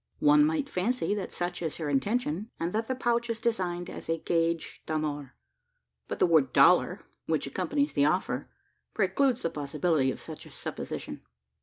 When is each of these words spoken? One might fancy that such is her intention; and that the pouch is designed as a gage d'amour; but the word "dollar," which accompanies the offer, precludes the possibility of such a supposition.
One 0.17 0.43
might 0.43 0.67
fancy 0.67 1.13
that 1.13 1.31
such 1.31 1.61
is 1.61 1.77
her 1.77 1.87
intention; 1.87 2.49
and 2.59 2.73
that 2.73 2.87
the 2.87 2.95
pouch 2.95 3.29
is 3.29 3.39
designed 3.39 3.87
as 3.87 4.09
a 4.09 4.17
gage 4.17 4.81
d'amour; 4.87 5.35
but 6.07 6.17
the 6.17 6.25
word 6.25 6.51
"dollar," 6.53 7.05
which 7.27 7.45
accompanies 7.45 7.93
the 7.93 8.05
offer, 8.05 8.49
precludes 8.95 9.43
the 9.43 9.51
possibility 9.51 10.09
of 10.09 10.19
such 10.19 10.47
a 10.47 10.49
supposition. 10.49 11.21